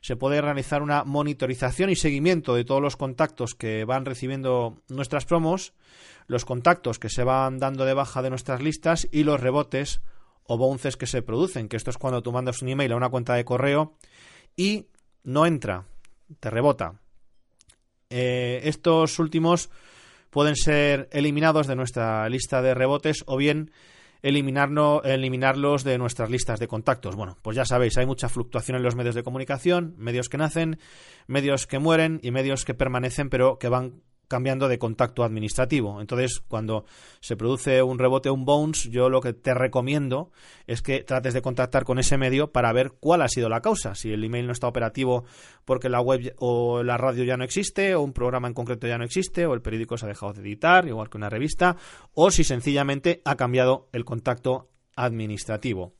se 0.00 0.16
puede 0.16 0.40
realizar 0.40 0.82
una 0.82 1.04
monitorización 1.04 1.90
y 1.90 1.96
seguimiento 1.96 2.54
de 2.54 2.64
todos 2.64 2.82
los 2.82 2.96
contactos 2.96 3.54
que 3.54 3.84
van 3.84 4.04
recibiendo 4.04 4.82
nuestras 4.88 5.24
promos 5.24 5.72
los 6.26 6.44
contactos 6.44 6.98
que 6.98 7.08
se 7.08 7.24
van 7.24 7.58
dando 7.58 7.84
de 7.84 7.94
baja 7.94 8.22
de 8.22 8.30
nuestras 8.30 8.62
listas 8.62 9.08
y 9.12 9.24
los 9.24 9.40
rebotes 9.40 10.00
o 10.44 10.56
bounces 10.56 10.96
que 10.96 11.06
se 11.06 11.22
producen, 11.22 11.68
que 11.68 11.76
esto 11.76 11.90
es 11.90 11.98
cuando 11.98 12.22
tú 12.22 12.32
mandas 12.32 12.62
un 12.62 12.68
email 12.68 12.92
a 12.92 12.96
una 12.96 13.10
cuenta 13.10 13.34
de 13.34 13.44
correo 13.44 13.94
y 14.56 14.86
no 15.24 15.46
entra, 15.46 15.86
te 16.40 16.50
rebota. 16.50 17.01
Eh, 18.12 18.60
estos 18.68 19.18
últimos 19.18 19.70
pueden 20.30 20.54
ser 20.54 21.08
eliminados 21.12 21.66
de 21.66 21.76
nuestra 21.76 22.28
lista 22.28 22.60
de 22.60 22.74
rebotes 22.74 23.24
o 23.26 23.36
bien 23.36 23.70
eliminarlos 24.22 25.82
de 25.82 25.98
nuestras 25.98 26.30
listas 26.30 26.60
de 26.60 26.68
contactos. 26.68 27.16
Bueno, 27.16 27.38
pues 27.42 27.56
ya 27.56 27.64
sabéis, 27.64 27.98
hay 27.98 28.06
mucha 28.06 28.28
fluctuación 28.28 28.76
en 28.76 28.82
los 28.82 28.94
medios 28.94 29.14
de 29.14 29.22
comunicación, 29.22 29.94
medios 29.98 30.28
que 30.28 30.38
nacen, 30.38 30.78
medios 31.26 31.66
que 31.66 31.78
mueren 31.78 32.20
y 32.22 32.30
medios 32.30 32.64
que 32.64 32.74
permanecen 32.74 33.30
pero 33.30 33.58
que 33.58 33.68
van 33.68 34.02
cambiando 34.32 34.66
de 34.66 34.78
contacto 34.78 35.24
administrativo. 35.24 36.00
Entonces, 36.00 36.40
cuando 36.48 36.86
se 37.20 37.36
produce 37.36 37.82
un 37.82 37.98
rebote 37.98 38.30
un 38.30 38.46
bounce, 38.46 38.88
yo 38.88 39.10
lo 39.10 39.20
que 39.20 39.34
te 39.34 39.52
recomiendo 39.52 40.32
es 40.66 40.80
que 40.80 41.04
trates 41.04 41.34
de 41.34 41.42
contactar 41.42 41.84
con 41.84 41.98
ese 41.98 42.16
medio 42.16 42.50
para 42.50 42.72
ver 42.72 42.92
cuál 42.98 43.20
ha 43.20 43.28
sido 43.28 43.50
la 43.50 43.60
causa. 43.60 43.94
Si 43.94 44.10
el 44.10 44.24
email 44.24 44.46
no 44.46 44.54
está 44.54 44.68
operativo 44.68 45.24
porque 45.66 45.90
la 45.90 46.00
web 46.00 46.34
o 46.38 46.82
la 46.82 46.96
radio 46.96 47.24
ya 47.24 47.36
no 47.36 47.44
existe, 47.44 47.94
o 47.94 48.00
un 48.00 48.14
programa 48.14 48.48
en 48.48 48.54
concreto 48.54 48.86
ya 48.86 48.96
no 48.96 49.04
existe, 49.04 49.44
o 49.44 49.52
el 49.52 49.60
periódico 49.60 49.98
se 49.98 50.06
ha 50.06 50.08
dejado 50.08 50.32
de 50.32 50.40
editar, 50.40 50.88
igual 50.88 51.10
que 51.10 51.18
una 51.18 51.28
revista, 51.28 51.76
o 52.14 52.30
si 52.30 52.42
sencillamente 52.42 53.20
ha 53.26 53.36
cambiado 53.36 53.90
el 53.92 54.06
contacto 54.06 54.70
administrativo. 54.96 55.92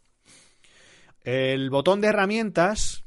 El 1.23 1.69
botón 1.69 2.01
de 2.01 2.09
herramientas 2.09 3.05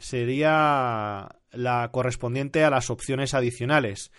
sería 0.00 1.28
la 1.52 1.90
correspondiente 1.92 2.64
a 2.64 2.70
las 2.70 2.90
opciones 2.90 3.34
adicionales 3.34 4.10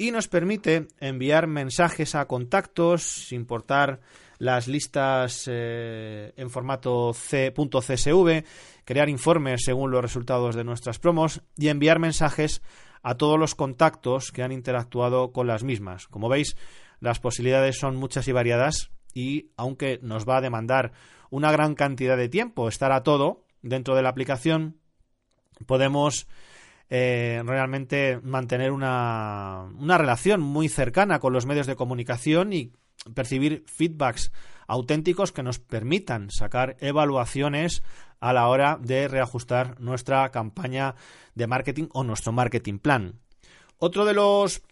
y 0.00 0.12
nos 0.12 0.28
permite 0.28 0.88
enviar 0.98 1.46
mensajes 1.46 2.14
a 2.14 2.24
contactos, 2.24 3.30
importar 3.32 4.00
las 4.38 4.66
listas 4.66 5.44
eh, 5.46 6.32
en 6.38 6.48
formato 6.48 7.12
C.csv, 7.12 8.44
crear 8.86 9.10
informes 9.10 9.60
según 9.62 9.90
los 9.90 10.00
resultados 10.00 10.54
de 10.54 10.64
nuestras 10.64 10.98
promos 10.98 11.42
y 11.54 11.68
enviar 11.68 11.98
mensajes 11.98 12.62
a 13.02 13.16
todos 13.16 13.38
los 13.38 13.54
contactos 13.54 14.32
que 14.32 14.42
han 14.42 14.52
interactuado 14.52 15.32
con 15.32 15.46
las 15.46 15.64
mismas. 15.64 16.08
Como 16.08 16.30
veis, 16.30 16.56
las 17.00 17.20
posibilidades 17.20 17.78
son 17.78 17.96
muchas 17.96 18.26
y 18.26 18.32
variadas 18.32 18.90
y 19.12 19.50
aunque 19.58 20.00
nos 20.00 20.26
va 20.26 20.38
a 20.38 20.40
demandar 20.40 20.92
una 21.28 21.52
gran 21.52 21.74
cantidad 21.74 22.16
de 22.16 22.30
tiempo 22.30 22.68
estar 22.68 22.92
a 22.92 23.02
todo 23.02 23.44
dentro 23.60 23.94
de 23.96 24.02
la 24.02 24.08
aplicación, 24.08 24.78
podemos 25.66 26.26
eh, 26.90 27.42
realmente 27.46 28.20
mantener 28.22 28.72
una, 28.72 29.70
una 29.78 29.96
relación 29.96 30.40
muy 30.40 30.68
cercana 30.68 31.20
con 31.20 31.32
los 31.32 31.46
medios 31.46 31.66
de 31.66 31.76
comunicación 31.76 32.52
y 32.52 32.72
percibir 33.14 33.64
feedbacks 33.66 34.32
auténticos 34.66 35.32
que 35.32 35.42
nos 35.42 35.58
permitan 35.58 36.30
sacar 36.30 36.76
evaluaciones 36.80 37.82
a 38.20 38.32
la 38.32 38.48
hora 38.48 38.78
de 38.80 39.08
reajustar 39.08 39.80
nuestra 39.80 40.28
campaña 40.30 40.94
de 41.34 41.46
marketing 41.46 41.88
o 41.92 42.04
nuestro 42.04 42.32
marketing 42.32 42.78
plan. 42.78 43.20
Otro 43.78 44.04
de 44.04 44.14
los 44.14 44.62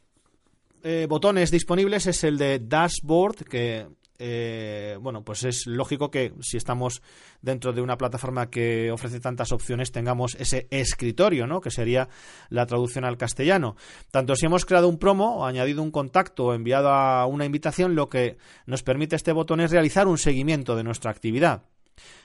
eh, 0.83 1.07
botones 1.09 1.51
disponibles 1.51 2.07
es 2.07 2.23
el 2.25 2.37
de 2.37 2.59
dashboard 2.59 3.45
que 3.45 3.87
eh, 4.19 4.99
bueno, 5.01 5.23
pues 5.23 5.45
es 5.45 5.67
lógico 5.67 6.11
que 6.11 6.33
si 6.41 6.57
estamos 6.57 7.03
dentro 7.41 7.73
de 7.73 7.81
una 7.81 7.97
plataforma 7.97 8.51
que 8.51 8.91
ofrece 8.91 9.21
tantas 9.21 9.53
opciones 9.53 9.93
tengamos 9.93 10.35
ese 10.41 10.67
escritorio, 10.71 11.47
¿no? 11.47 11.61
Que 11.61 11.71
sería 11.71 12.09
la 12.49 12.67
traducción 12.67 13.05
al 13.05 13.17
castellano. 13.17 13.77
Tanto 14.11 14.35
si 14.35 14.47
hemos 14.47 14.65
creado 14.65 14.89
un 14.89 14.99
promo 14.99 15.39
o 15.39 15.45
añadido 15.47 15.83
un 15.83 15.93
contacto 15.93 16.47
o 16.47 16.55
enviado 16.55 16.89
a 16.89 17.27
una 17.27 17.45
invitación, 17.45 17.95
lo 17.95 18.09
que 18.09 18.39
nos 18.67 18.83
permite 18.83 19.15
este 19.15 19.33
botón 19.33 19.61
es 19.61 19.71
realizar 19.71 20.09
un 20.09 20.19
seguimiento 20.19 20.75
de 20.75 20.85
nuestra 20.85 21.11
actividad. 21.11 21.63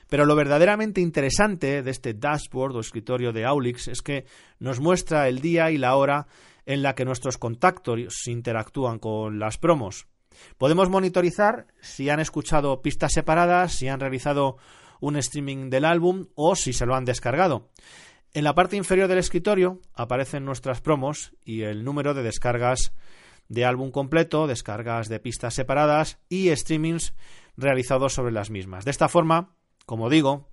Pero 0.08 0.26
lo 0.26 0.36
verdaderamente 0.36 1.00
interesante 1.00 1.82
de 1.82 1.90
este 1.90 2.14
dashboard 2.14 2.76
o 2.76 2.80
escritorio 2.80 3.32
de 3.32 3.44
Aulix 3.44 3.88
es 3.88 4.02
que 4.02 4.26
nos 4.58 4.80
muestra 4.80 5.28
el 5.28 5.40
día 5.40 5.70
y 5.70 5.78
la 5.78 5.96
hora 5.96 6.26
en 6.66 6.82
la 6.82 6.94
que 6.94 7.04
nuestros 7.04 7.38
contactos 7.38 8.26
interactúan 8.26 8.98
con 8.98 9.38
las 9.38 9.58
promos. 9.58 10.06
Podemos 10.58 10.88
monitorizar 10.90 11.66
si 11.80 12.10
han 12.10 12.20
escuchado 12.20 12.82
pistas 12.82 13.12
separadas, 13.12 13.72
si 13.72 13.88
han 13.88 14.00
realizado 14.00 14.56
un 15.00 15.16
streaming 15.16 15.70
del 15.70 15.84
álbum 15.84 16.26
o 16.34 16.56
si 16.56 16.72
se 16.72 16.86
lo 16.86 16.94
han 16.94 17.04
descargado. 17.04 17.68
En 18.32 18.44
la 18.44 18.54
parte 18.54 18.76
inferior 18.76 19.08
del 19.08 19.18
escritorio 19.18 19.80
aparecen 19.94 20.44
nuestras 20.44 20.80
promos 20.80 21.32
y 21.44 21.62
el 21.62 21.84
número 21.84 22.14
de 22.14 22.22
descargas 22.22 22.92
de 23.48 23.64
álbum 23.64 23.90
completo, 23.90 24.46
descargas 24.46 25.08
de 25.08 25.20
pistas 25.20 25.54
separadas 25.54 26.18
y 26.28 26.54
streamings 26.56 27.14
realizados 27.56 28.14
sobre 28.14 28.32
las 28.32 28.50
mismas. 28.50 28.84
De 28.84 28.90
esta 28.90 29.08
forma, 29.08 29.54
como 29.86 30.10
digo, 30.10 30.48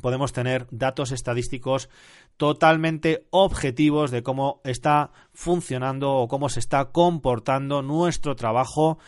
podemos 0.00 0.32
tener 0.32 0.66
datos 0.70 1.12
estadísticos 1.12 1.88
totalmente 2.36 3.26
objetivos 3.30 4.10
de 4.10 4.22
cómo 4.22 4.60
está 4.64 5.12
funcionando 5.32 6.12
o 6.12 6.28
cómo 6.28 6.48
se 6.48 6.60
está 6.60 6.86
comportando 6.86 7.82
nuestro 7.82 8.34
trabajo 8.36 8.98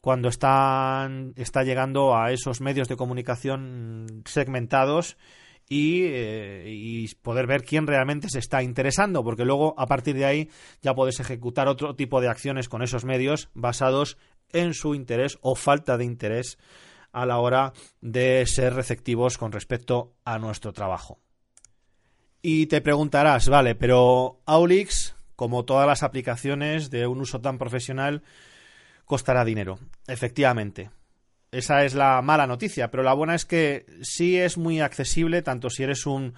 cuando 0.00 0.28
están, 0.28 1.32
está 1.36 1.62
llegando 1.62 2.16
a 2.16 2.30
esos 2.30 2.60
medios 2.60 2.88
de 2.88 2.96
comunicación 2.96 4.22
segmentados 4.26 5.16
y, 5.66 6.02
eh, 6.04 6.64
y, 6.66 7.08
poder 7.22 7.46
ver 7.46 7.62
quién 7.62 7.86
realmente 7.86 8.28
se 8.28 8.38
está 8.38 8.62
interesando, 8.62 9.24
porque 9.24 9.46
luego 9.46 9.74
a 9.78 9.86
partir 9.86 10.14
de 10.14 10.26
ahí 10.26 10.50
ya 10.82 10.94
puedes 10.94 11.20
ejecutar 11.20 11.68
otro 11.68 11.96
tipo 11.96 12.20
de 12.20 12.28
acciones 12.28 12.68
con 12.68 12.82
esos 12.82 13.06
medios 13.06 13.48
basados 13.54 14.18
en 14.52 14.74
su 14.74 14.94
interés 14.94 15.38
o 15.40 15.54
falta 15.54 15.96
de 15.96 16.04
interés 16.04 16.58
a 17.14 17.24
la 17.24 17.38
hora 17.38 17.72
de 18.00 18.44
ser 18.46 18.74
receptivos 18.74 19.38
con 19.38 19.52
respecto 19.52 20.12
a 20.24 20.38
nuestro 20.38 20.72
trabajo. 20.72 21.20
Y 22.42 22.66
te 22.66 22.82
preguntarás, 22.82 23.48
vale, 23.48 23.74
pero 23.74 24.42
Aulix, 24.44 25.16
como 25.34 25.64
todas 25.64 25.86
las 25.86 26.02
aplicaciones 26.02 26.90
de 26.90 27.06
un 27.06 27.20
uso 27.20 27.40
tan 27.40 27.56
profesional, 27.56 28.22
costará 29.06 29.44
dinero. 29.44 29.78
Efectivamente. 30.06 30.90
Esa 31.50 31.84
es 31.84 31.94
la 31.94 32.20
mala 32.20 32.46
noticia, 32.46 32.90
pero 32.90 33.04
la 33.04 33.14
buena 33.14 33.34
es 33.34 33.44
que 33.44 33.86
sí 34.02 34.36
es 34.36 34.58
muy 34.58 34.80
accesible, 34.80 35.40
tanto 35.40 35.70
si 35.70 35.84
eres 35.84 36.04
un 36.04 36.34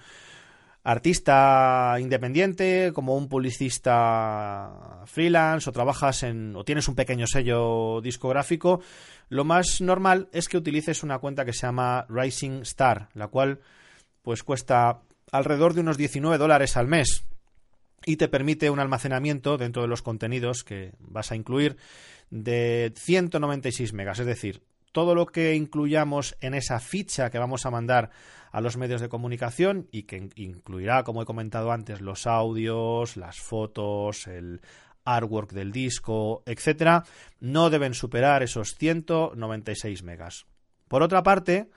artista 0.87 1.97
independiente 1.99 2.91
como 2.93 3.17
un 3.17 3.27
publicista 3.27 5.03
freelance 5.05 5.69
o 5.69 5.73
trabajas 5.73 6.23
en 6.23 6.55
o 6.55 6.63
tienes 6.63 6.87
un 6.87 6.95
pequeño 6.95 7.27
sello 7.27 7.99
discográfico, 7.99 8.79
lo 9.27 9.43
más 9.43 9.81
normal 9.81 10.29
es 10.31 10.47
que 10.47 10.55
utilices 10.55 11.03
una 11.03 11.19
cuenta 11.19 11.43
que 11.43 11.51
se 11.51 11.67
llama 11.67 12.05
Rising 12.07 12.61
Star, 12.61 13.09
la 13.15 13.27
cual 13.27 13.59
pues 14.21 14.43
cuesta 14.43 15.01
alrededor 15.33 15.73
de 15.73 15.81
unos 15.81 15.97
19 15.97 16.37
dólares 16.37 16.77
al 16.77 16.87
mes 16.87 17.25
y 18.05 18.15
te 18.15 18.29
permite 18.29 18.69
un 18.69 18.79
almacenamiento 18.79 19.57
dentro 19.57 19.81
de 19.81 19.89
los 19.89 20.01
contenidos 20.01 20.63
que 20.63 20.93
vas 20.99 21.33
a 21.33 21.35
incluir 21.35 21.75
de 22.29 22.93
196 22.95 23.91
megas, 23.91 24.19
es 24.19 24.25
decir, 24.25 24.61
todo 24.97 25.13
lo 25.13 25.27
que 25.27 25.53
incluyamos 25.53 26.35
en 26.41 26.55
esa 26.55 26.79
ficha 26.79 27.29
que 27.29 27.37
vamos 27.37 27.67
a 27.67 27.69
mandar 27.69 28.09
a 28.51 28.61
los 28.61 28.77
medios 28.77 28.99
de 28.99 29.09
comunicación 29.09 29.87
y 29.91 30.07
que 30.07 30.27
incluirá, 30.33 31.03
como 31.03 31.21
he 31.21 31.25
comentado 31.25 31.71
antes, 31.71 32.01
los 32.01 32.25
audios, 32.25 33.15
las 33.15 33.37
fotos, 33.39 34.25
el 34.25 34.59
artwork 35.05 35.51
del 35.51 35.71
disco, 35.71 36.41
etcétera, 36.47 37.03
no 37.39 37.69
deben 37.69 37.93
superar 37.93 38.41
esos 38.41 38.73
196 38.73 40.01
megas. 40.01 40.47
Por 40.87 41.03
otra 41.03 41.21
parte, 41.21 41.69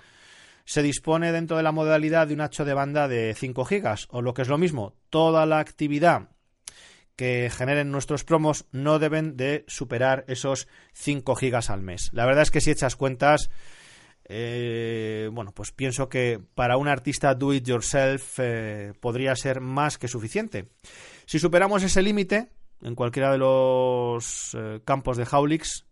se 0.64 0.82
dispone 0.82 1.30
dentro 1.30 1.58
de 1.58 1.62
la 1.62 1.72
modalidad 1.72 2.26
de 2.26 2.32
un 2.32 2.40
ancho 2.40 2.64
de 2.64 2.72
banda 2.72 3.06
de 3.06 3.34
5 3.36 3.66
gigas, 3.66 4.08
o 4.08 4.22
lo 4.22 4.32
que 4.32 4.40
es 4.40 4.48
lo 4.48 4.56
mismo, 4.56 4.94
toda 5.10 5.44
la 5.44 5.58
actividad 5.58 6.30
que 7.20 7.50
generen 7.54 7.90
nuestros 7.90 8.24
promos 8.24 8.64
no 8.72 8.98
deben 8.98 9.36
de 9.36 9.66
superar 9.68 10.24
esos 10.26 10.68
5 10.94 11.34
gigas 11.34 11.68
al 11.68 11.82
mes. 11.82 12.08
La 12.14 12.24
verdad 12.24 12.44
es 12.44 12.50
que 12.50 12.62
si 12.62 12.70
echas 12.70 12.96
cuentas, 12.96 13.50
eh, 14.24 15.28
bueno, 15.30 15.52
pues 15.52 15.70
pienso 15.70 16.08
que 16.08 16.40
para 16.54 16.78
un 16.78 16.88
artista 16.88 17.34
do 17.34 17.52
it 17.52 17.68
yourself 17.68 18.38
eh, 18.38 18.94
podría 19.00 19.36
ser 19.36 19.60
más 19.60 19.98
que 19.98 20.08
suficiente. 20.08 20.70
Si 21.26 21.38
superamos 21.38 21.82
ese 21.82 22.00
límite 22.00 22.48
en 22.80 22.94
cualquiera 22.94 23.32
de 23.32 23.36
los 23.36 24.56
eh, 24.58 24.80
campos 24.86 25.18
de 25.18 25.26
Haulix, 25.30 25.84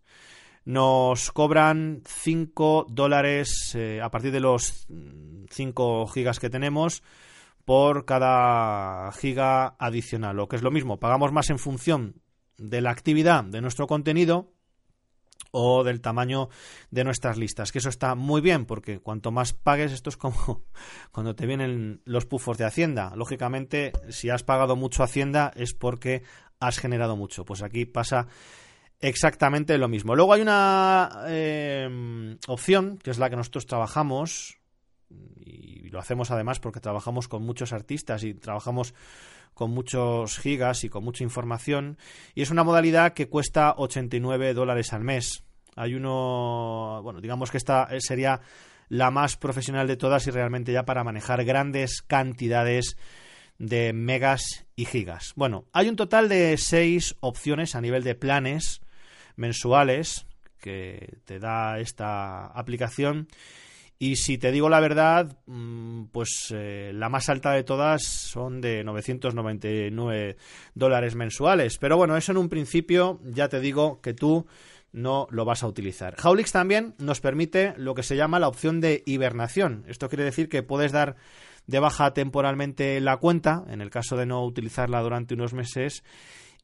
nos 0.65 1.31
cobran 1.31 2.01
5 2.07 2.87
dólares 2.89 3.77
a 4.01 4.09
partir 4.09 4.31
de 4.31 4.39
los 4.39 4.87
5 5.51 6.07
gigas 6.07 6.39
que 6.39 6.49
tenemos 6.49 7.03
por 7.69 8.05
cada 8.05 9.11
giga 9.11 9.75
adicional. 9.77 10.39
O 10.39 10.47
que 10.47 10.55
es 10.55 10.63
lo 10.63 10.71
mismo, 10.71 10.99
pagamos 10.99 11.31
más 11.31 11.51
en 11.51 11.59
función 11.59 12.15
de 12.57 12.81
la 12.81 12.89
actividad 12.89 13.43
de 13.43 13.61
nuestro 13.61 13.85
contenido 13.85 14.55
o 15.51 15.83
del 15.83 16.01
tamaño 16.01 16.49
de 16.89 17.03
nuestras 17.03 17.37
listas. 17.37 17.71
Que 17.71 17.77
eso 17.77 17.89
está 17.89 18.15
muy 18.15 18.41
bien, 18.41 18.65
porque 18.65 18.97
cuanto 18.97 19.29
más 19.29 19.53
pagues, 19.53 19.91
esto 19.91 20.09
es 20.09 20.17
como 20.17 20.65
cuando 21.11 21.35
te 21.35 21.45
vienen 21.45 22.01
los 22.05 22.25
pufos 22.25 22.57
de 22.57 22.65
Hacienda. 22.65 23.13
Lógicamente, 23.15 23.91
si 24.09 24.31
has 24.31 24.41
pagado 24.41 24.75
mucho 24.75 25.03
Hacienda 25.03 25.51
es 25.55 25.75
porque 25.75 26.23
has 26.59 26.79
generado 26.79 27.17
mucho. 27.17 27.45
Pues 27.45 27.61
aquí 27.61 27.85
pasa 27.85 28.25
exactamente 28.99 29.77
lo 29.77 29.87
mismo. 29.87 30.15
Luego 30.15 30.33
hay 30.33 30.41
una 30.41 31.23
eh, 31.27 32.35
opción, 32.47 32.97
que 32.97 33.11
es 33.11 33.19
la 33.19 33.29
que 33.29 33.35
nosotros 33.35 33.67
trabajamos, 33.67 34.58
y 35.09 35.89
lo 35.89 35.99
hacemos 35.99 36.31
además 36.31 36.59
porque 36.59 36.79
trabajamos 36.79 37.27
con 37.27 37.43
muchos 37.43 37.73
artistas 37.73 38.23
y 38.23 38.33
trabajamos 38.33 38.93
con 39.53 39.71
muchos 39.71 40.37
gigas 40.37 40.83
y 40.83 40.89
con 40.89 41.03
mucha 41.03 41.23
información 41.23 41.97
y 42.35 42.41
es 42.41 42.51
una 42.51 42.63
modalidad 42.63 43.13
que 43.13 43.27
cuesta 43.27 43.73
89 43.77 44.53
dólares 44.53 44.93
al 44.93 45.03
mes. 45.03 45.43
Hay 45.75 45.95
uno, 45.95 47.01
bueno, 47.03 47.21
digamos 47.21 47.51
que 47.51 47.57
esta 47.57 47.87
sería 47.99 48.41
la 48.89 49.11
más 49.11 49.37
profesional 49.37 49.87
de 49.87 49.97
todas 49.97 50.27
y 50.27 50.31
realmente 50.31 50.73
ya 50.73 50.83
para 50.83 51.03
manejar 51.03 51.43
grandes 51.45 52.01
cantidades 52.01 52.97
de 53.59 53.93
megas 53.93 54.65
y 54.75 54.85
gigas. 54.85 55.33
Bueno, 55.35 55.65
hay 55.73 55.89
un 55.89 55.95
total 55.95 56.29
de 56.29 56.57
seis 56.57 57.15
opciones 57.19 57.75
a 57.75 57.81
nivel 57.81 58.03
de 58.03 58.15
planes 58.15 58.81
mensuales 59.35 60.25
que 60.59 61.17
te 61.25 61.39
da 61.39 61.79
esta 61.79 62.47
aplicación 62.47 63.27
y 64.01 64.15
si 64.15 64.37
te 64.37 64.53
digo 64.53 64.69
la 64.69 64.79
verdad, 64.79 65.37
mm, 65.45 66.05
pues 66.05 66.53
eh, 66.55 66.91
la 66.95 67.09
más 67.09 67.27
alta 67.27 67.51
de 67.51 67.65
todas 67.65 68.01
son 68.01 68.61
de 68.61 68.81
999 68.85 70.37
dólares 70.73 71.15
mensuales. 71.15 71.77
Pero 71.77 71.97
bueno, 71.97 72.15
eso 72.15 72.31
en 72.31 72.37
un 72.37 72.47
principio 72.47 73.19
ya 73.25 73.49
te 73.49 73.59
digo 73.59 73.99
que 74.01 74.13
tú 74.13 74.47
no 74.93 75.27
lo 75.31 75.43
vas 75.43 75.63
a 75.63 75.67
utilizar. 75.67 76.15
Haulix 76.23 76.53
también 76.53 76.95
nos 76.97 77.19
permite 77.19 77.73
lo 77.75 77.93
que 77.93 78.03
se 78.03 78.15
llama 78.15 78.39
la 78.39 78.47
opción 78.47 78.79
de 78.79 79.03
hibernación. 79.05 79.83
Esto 79.87 80.07
quiere 80.07 80.23
decir 80.23 80.47
que 80.47 80.63
puedes 80.63 80.93
dar 80.93 81.17
de 81.67 81.79
baja 81.79 82.13
temporalmente 82.13 83.01
la 83.01 83.17
cuenta, 83.17 83.65
en 83.67 83.81
el 83.81 83.89
caso 83.89 84.15
de 84.15 84.25
no 84.25 84.45
utilizarla 84.45 85.01
durante 85.01 85.33
unos 85.33 85.53
meses, 85.53 86.03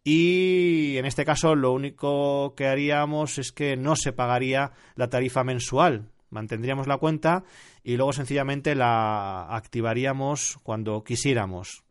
y 0.03 0.97
en 0.97 1.05
este 1.05 1.25
caso 1.25 1.53
lo 1.53 1.73
único 1.73 2.55
que 2.55 2.67
haríamos 2.67 3.37
es 3.37 3.51
que 3.51 3.75
no 3.75 3.95
se 3.95 4.13
pagaría 4.13 4.71
la 4.95 5.09
tarifa 5.09 5.43
mensual, 5.43 6.09
mantendríamos 6.29 6.87
la 6.87 6.97
cuenta 6.97 7.43
y 7.83 7.97
luego 7.97 8.13
sencillamente 8.13 8.75
la 8.75 9.47
activaríamos 9.55 10.57
cuando 10.63 11.03
quisiéramos. 11.03 11.83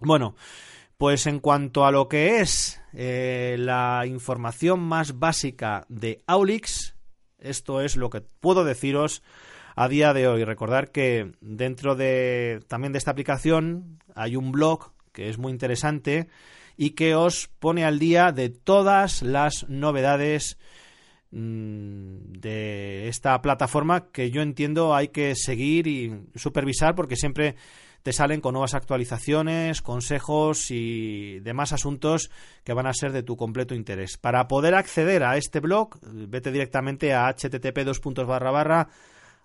Bueno, 0.00 0.34
pues 0.98 1.26
en 1.26 1.40
cuanto 1.40 1.84
a 1.84 1.90
lo 1.90 2.08
que 2.08 2.40
es 2.40 2.80
eh, 2.92 3.56
la 3.58 4.04
información 4.06 4.80
más 4.80 5.18
básica 5.18 5.84
de 5.88 6.22
Aulix, 6.26 6.94
esto 7.38 7.80
es 7.80 7.96
lo 7.96 8.10
que 8.10 8.20
puedo 8.20 8.64
deciros 8.64 9.22
a 9.74 9.88
día 9.88 10.12
de 10.12 10.28
hoy. 10.28 10.44
Recordar 10.44 10.90
que 10.90 11.32
dentro 11.40 11.94
de 11.94 12.60
también 12.68 12.92
de 12.92 12.98
esta 12.98 13.10
aplicación 13.10 13.98
hay 14.14 14.36
un 14.36 14.52
blog 14.52 14.92
que 15.12 15.28
es 15.28 15.38
muy 15.38 15.52
interesante 15.52 16.28
y 16.76 16.90
que 16.90 17.14
os 17.14 17.48
pone 17.58 17.84
al 17.84 17.98
día 17.98 18.32
de 18.32 18.48
todas 18.48 19.22
las 19.22 19.68
novedades 19.68 20.58
de 21.32 23.08
esta 23.08 23.40
plataforma 23.40 24.10
que 24.12 24.30
yo 24.30 24.42
entiendo 24.42 24.94
hay 24.94 25.08
que 25.08 25.34
seguir 25.34 25.86
y 25.86 26.26
supervisar 26.34 26.94
porque 26.94 27.16
siempre 27.16 27.56
te 28.02 28.12
salen 28.12 28.42
con 28.42 28.52
nuevas 28.52 28.74
actualizaciones, 28.74 29.80
consejos 29.80 30.70
y 30.70 31.40
demás 31.40 31.72
asuntos 31.72 32.30
que 32.64 32.74
van 32.74 32.86
a 32.86 32.92
ser 32.92 33.12
de 33.12 33.22
tu 33.22 33.34
completo 33.36 33.74
interés. 33.74 34.18
Para 34.18 34.46
poder 34.48 34.74
acceder 34.74 35.24
a 35.24 35.38
este 35.38 35.60
blog, 35.60 35.98
vete 36.02 36.52
directamente 36.52 37.14
a 37.14 37.32
http 37.32 37.78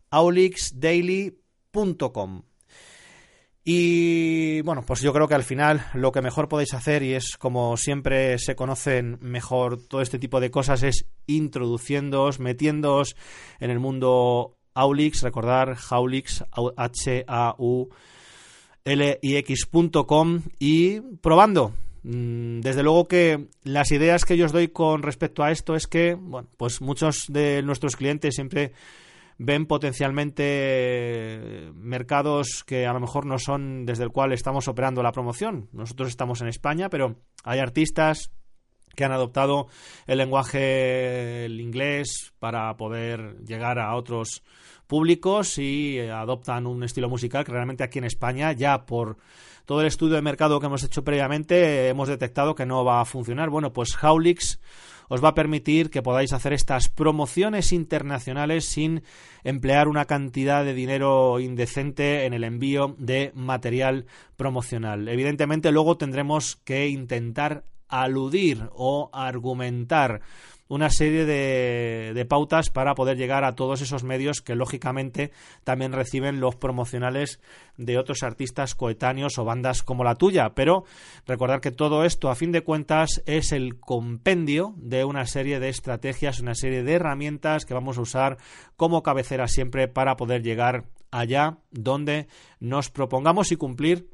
aulixdaily.com. 0.09 2.41
Y 3.69 4.61
bueno, 4.61 4.81
pues 4.81 5.01
yo 5.01 5.11
creo 5.11 5.27
que 5.27 5.35
al 5.35 5.43
final 5.43 5.85
lo 5.93 6.13
que 6.13 6.21
mejor 6.21 6.47
podéis 6.47 6.73
hacer, 6.73 7.03
y 7.03 7.15
es 7.15 7.35
como 7.35 7.75
siempre 7.75 8.39
se 8.39 8.55
conocen 8.55 9.17
mejor 9.19 9.77
todo 9.89 10.01
este 10.01 10.19
tipo 10.19 10.39
de 10.39 10.49
cosas, 10.49 10.83
es 10.83 11.05
introduciéndoos, 11.25 12.39
metiéndoos 12.39 13.17
en 13.59 13.69
el 13.69 13.79
mundo 13.79 14.55
Aulix, 14.73 15.21
recordar 15.21 15.75
Haulix, 15.89 16.45
H-A-U-L-I-X.com 16.77 17.91
y 20.59 21.01
probando. 21.01 21.73
Mm, 22.03 22.61
desde 22.61 22.83
luego 22.83 23.09
que 23.09 23.49
las 23.63 23.91
ideas 23.91 24.23
que 24.23 24.37
yo 24.37 24.45
os 24.45 24.53
doy 24.53 24.69
con 24.69 25.03
respecto 25.03 25.43
a 25.43 25.51
esto 25.51 25.75
es 25.75 25.87
que, 25.87 26.13
bueno, 26.13 26.47
pues 26.55 26.79
muchos 26.79 27.25
de 27.27 27.61
nuestros 27.63 27.97
clientes 27.97 28.35
siempre 28.35 28.71
ven 29.37 29.65
potencialmente 29.65 31.71
mercados 31.75 32.63
que 32.65 32.85
a 32.85 32.93
lo 32.93 32.99
mejor 32.99 33.25
no 33.25 33.37
son 33.37 33.85
desde 33.85 34.03
el 34.03 34.11
cual 34.11 34.33
estamos 34.33 34.67
operando 34.67 35.03
la 35.03 35.11
promoción. 35.11 35.69
Nosotros 35.71 36.09
estamos 36.09 36.41
en 36.41 36.47
España, 36.47 36.89
pero 36.89 37.17
hay 37.43 37.59
artistas 37.59 38.31
que 38.95 39.05
han 39.05 39.11
adoptado 39.11 39.67
el 40.07 40.17
lenguaje 40.17 41.47
inglés 41.49 42.33
para 42.39 42.75
poder 42.77 43.37
llegar 43.45 43.77
a 43.77 43.95
otros 43.95 44.41
públicos 44.87 45.59
y 45.59 45.99
eh, 45.99 46.11
adoptan 46.11 46.65
un 46.65 46.83
estilo 46.83 47.09
musical 47.09 47.45
que 47.45 47.51
realmente 47.51 47.83
aquí 47.83 47.99
en 47.99 48.05
España 48.05 48.53
ya 48.53 48.85
por 48.85 49.17
todo 49.65 49.81
el 49.81 49.87
estudio 49.87 50.15
de 50.15 50.21
mercado 50.21 50.59
que 50.59 50.65
hemos 50.65 50.83
hecho 50.83 51.03
previamente 51.03 51.89
hemos 51.89 52.07
detectado 52.07 52.55
que 52.55 52.65
no 52.65 52.83
va 52.83 53.01
a 53.01 53.05
funcionar. 53.05 53.49
Bueno, 53.49 53.71
pues 53.71 53.95
Haulix 54.01 54.59
os 55.09 55.23
va 55.23 55.29
a 55.29 55.35
permitir 55.35 55.89
que 55.89 56.01
podáis 56.01 56.33
hacer 56.33 56.53
estas 56.53 56.89
promociones 56.89 57.71
internacionales 57.71 58.65
sin 58.65 59.03
emplear 59.43 59.87
una 59.87 60.05
cantidad 60.05 60.63
de 60.63 60.73
dinero 60.73 61.39
indecente 61.39 62.25
en 62.25 62.33
el 62.33 62.43
envío 62.43 62.95
de 62.97 63.31
material 63.35 64.05
promocional. 64.35 65.07
Evidentemente 65.07 65.71
luego 65.71 65.97
tendremos 65.97 66.57
que 66.57 66.87
intentar 66.89 67.63
aludir 67.89 68.69
o 68.73 69.09
argumentar 69.13 70.21
una 70.69 70.89
serie 70.89 71.25
de, 71.25 72.25
pautas 72.25 72.69
para 72.69 72.93
poder 72.93 73.17
llegar 73.17 73.43
a 73.43 73.55
todos 73.55 73.81
esos 73.81 74.03
medios 74.03 74.41
que 74.41 74.55
lógicamente 74.55 75.31
también 75.63 75.93
reciben 75.93 76.39
los 76.39 76.55
promocionales 76.55 77.39
de 77.77 77.97
otros 77.97 78.23
artistas 78.23 78.75
coetáneos 78.75 79.37
o 79.37 79.45
bandas 79.45 79.83
como 79.83 80.03
la 80.03 80.15
tuya. 80.15 80.53
Pero 80.55 80.83
recordar 81.25 81.61
que 81.61 81.71
todo 81.71 82.03
esto, 82.03 82.29
a 82.29 82.35
fin 82.35 82.51
de 82.51 82.63
cuentas, 82.63 83.23
es 83.25 83.51
el 83.51 83.79
compendio 83.79 84.73
de 84.77 85.05
una 85.05 85.25
serie 85.25 85.59
de 85.59 85.69
estrategias, 85.69 86.39
una 86.39 86.55
serie 86.55 86.83
de 86.83 86.93
herramientas 86.93 87.65
que 87.65 87.73
vamos 87.73 87.97
a 87.97 88.01
usar 88.01 88.37
como 88.75 89.03
cabecera 89.03 89.47
siempre 89.47 89.87
para 89.87 90.17
poder 90.17 90.43
llegar 90.43 90.85
allá 91.11 91.59
donde 91.71 92.27
nos 92.59 92.89
propongamos 92.89 93.51
y 93.51 93.55
cumplir 93.55 94.09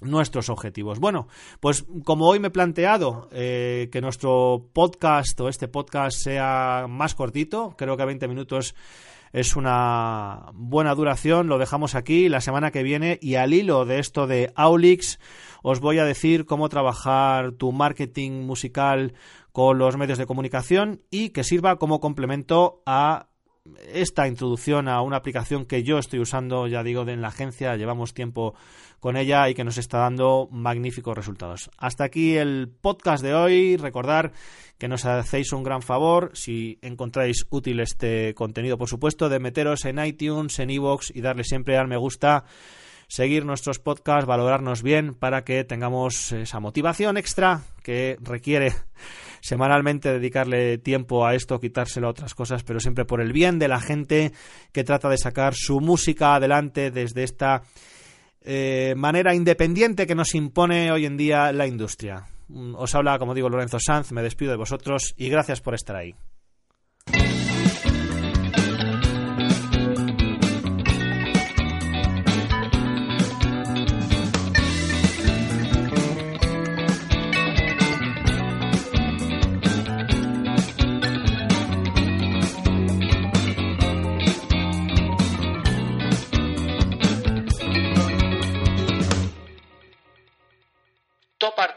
nuestros 0.00 0.48
objetivos. 0.50 0.98
Bueno, 0.98 1.28
pues 1.60 1.86
como 2.04 2.26
hoy 2.26 2.38
me 2.38 2.48
he 2.48 2.50
planteado 2.50 3.28
eh, 3.32 3.88
que 3.90 4.00
nuestro 4.00 4.68
podcast 4.72 5.40
o 5.40 5.48
este 5.48 5.68
podcast 5.68 6.18
sea 6.18 6.86
más 6.88 7.14
cortito, 7.14 7.74
creo 7.78 7.96
que 7.96 8.04
20 8.04 8.28
minutos 8.28 8.74
es 9.32 9.56
una 9.56 10.50
buena 10.54 10.94
duración, 10.94 11.48
lo 11.48 11.58
dejamos 11.58 11.94
aquí 11.94 12.28
la 12.28 12.40
semana 12.40 12.70
que 12.70 12.82
viene 12.82 13.18
y 13.20 13.34
al 13.34 13.52
hilo 13.52 13.84
de 13.84 13.98
esto 13.98 14.26
de 14.26 14.52
Aulix 14.54 15.18
os 15.62 15.80
voy 15.80 15.98
a 15.98 16.04
decir 16.04 16.46
cómo 16.46 16.68
trabajar 16.68 17.52
tu 17.52 17.72
marketing 17.72 18.46
musical 18.46 19.14
con 19.52 19.78
los 19.78 19.96
medios 19.96 20.18
de 20.18 20.26
comunicación 20.26 21.02
y 21.10 21.30
que 21.30 21.44
sirva 21.44 21.76
como 21.76 22.00
complemento 22.00 22.82
a 22.86 23.28
esta 23.92 24.28
introducción 24.28 24.88
a 24.88 25.00
una 25.02 25.16
aplicación 25.16 25.66
que 25.66 25.82
yo 25.82 25.98
estoy 25.98 26.20
usando, 26.20 26.66
ya 26.66 26.82
digo, 26.82 27.06
en 27.08 27.22
la 27.22 27.28
agencia, 27.28 27.76
llevamos 27.76 28.14
tiempo 28.14 28.54
con 29.00 29.16
ella 29.16 29.48
y 29.48 29.54
que 29.54 29.64
nos 29.64 29.78
está 29.78 29.98
dando 29.98 30.48
magníficos 30.50 31.16
resultados. 31.16 31.70
Hasta 31.78 32.04
aquí 32.04 32.36
el 32.36 32.68
podcast 32.68 33.22
de 33.22 33.34
hoy. 33.34 33.76
Recordar 33.76 34.32
que 34.78 34.88
nos 34.88 35.04
hacéis 35.04 35.52
un 35.52 35.62
gran 35.62 35.82
favor, 35.82 36.30
si 36.34 36.78
encontráis 36.82 37.46
útil 37.50 37.80
este 37.80 38.34
contenido, 38.34 38.78
por 38.78 38.88
supuesto, 38.88 39.28
de 39.28 39.38
meteros 39.38 39.84
en 39.84 40.04
iTunes, 40.04 40.58
en 40.58 40.70
iVoox 40.70 41.10
y 41.14 41.20
darle 41.20 41.44
siempre 41.44 41.76
al 41.76 41.88
me 41.88 41.96
gusta 41.96 42.44
seguir 43.08 43.44
nuestros 43.44 43.78
podcasts, 43.78 44.26
valorarnos 44.26 44.82
bien 44.82 45.14
para 45.14 45.44
que 45.44 45.64
tengamos 45.64 46.32
esa 46.32 46.60
motivación 46.60 47.16
extra 47.16 47.62
que 47.82 48.18
requiere 48.20 48.74
semanalmente 49.46 50.12
dedicarle 50.12 50.76
tiempo 50.78 51.24
a 51.24 51.36
esto, 51.36 51.60
quitárselo 51.60 52.08
a 52.08 52.10
otras 52.10 52.34
cosas, 52.34 52.64
pero 52.64 52.80
siempre 52.80 53.04
por 53.04 53.20
el 53.20 53.32
bien 53.32 53.60
de 53.60 53.68
la 53.68 53.80
gente 53.80 54.32
que 54.72 54.82
trata 54.82 55.08
de 55.08 55.18
sacar 55.18 55.54
su 55.54 55.78
música 55.78 56.34
adelante 56.34 56.90
desde 56.90 57.22
esta 57.22 57.62
eh, 58.40 58.94
manera 58.96 59.36
independiente 59.36 60.04
que 60.04 60.16
nos 60.16 60.34
impone 60.34 60.90
hoy 60.90 61.06
en 61.06 61.16
día 61.16 61.52
la 61.52 61.68
industria. 61.68 62.26
Mm, 62.48 62.74
os 62.74 62.92
habla, 62.96 63.20
como 63.20 63.34
digo, 63.34 63.48
Lorenzo 63.48 63.78
Sanz, 63.78 64.10
me 64.10 64.22
despido 64.22 64.50
de 64.50 64.56
vosotros 64.56 65.14
y 65.16 65.28
gracias 65.28 65.60
por 65.60 65.74
estar 65.74 65.94
ahí. 65.94 66.16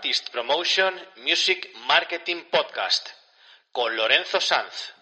Artist 0.10 0.32
Promotion 0.32 1.08
Music 1.18 1.70
Marketing 1.86 2.44
Podcast 2.50 3.12
con 3.72 3.96
Lorenzo 3.96 4.40
Sanz. 4.40 4.99